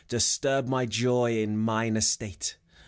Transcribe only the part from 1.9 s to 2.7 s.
estate.